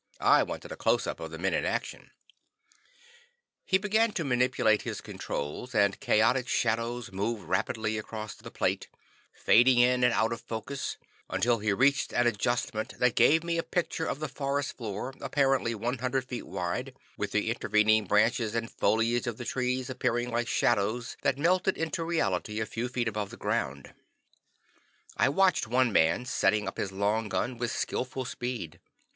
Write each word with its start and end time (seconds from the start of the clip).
I 0.19 0.41
wanted 0.41 0.71
a 0.71 0.75
close 0.75 1.05
up 1.05 1.19
of 1.19 1.29
the 1.29 1.37
men 1.37 1.53
in 1.53 1.63
action. 1.63 2.09
He 3.63 3.77
began 3.77 4.13
to 4.13 4.23
manipulate 4.23 4.81
his 4.81 4.99
controls 4.99 5.75
and 5.75 5.99
chaotic 5.99 6.47
shadows 6.47 7.11
moved 7.11 7.43
rapidly 7.43 7.99
across 7.99 8.33
the 8.33 8.49
plate, 8.49 8.87
fading 9.31 9.77
in 9.77 10.03
and 10.03 10.11
out 10.11 10.33
of 10.33 10.41
focus, 10.41 10.97
until 11.29 11.59
he 11.59 11.71
reached 11.71 12.13
an 12.13 12.25
adjustment 12.25 12.97
that 12.97 13.13
gave 13.13 13.43
me 13.43 13.59
a 13.59 13.61
picture 13.61 14.07
of 14.07 14.19
the 14.19 14.27
forest 14.27 14.75
floor, 14.75 15.13
apparently 15.21 15.75
100 15.75 16.25
feet 16.27 16.47
wide, 16.47 16.95
with 17.15 17.31
the 17.31 17.51
intervening 17.51 18.05
branches 18.05 18.55
and 18.55 18.71
foliage 18.71 19.27
of 19.27 19.37
the 19.37 19.45
trees 19.45 19.87
appearing 19.87 20.31
like 20.31 20.47
shadows 20.47 21.15
that 21.21 21.37
melted 21.37 21.77
into 21.77 22.03
reality 22.03 22.59
a 22.59 22.65
few 22.65 22.87
feet 22.87 23.07
above 23.07 23.29
the 23.29 23.37
ground. 23.37 23.93
I 25.15 25.29
watched 25.29 25.67
one 25.67 25.91
man 25.93 26.25
setting 26.25 26.67
up 26.67 26.77
his 26.79 26.91
long 26.91 27.29
gun 27.29 27.59
with 27.59 27.69
skillful 27.71 28.25
speed. 28.25 28.79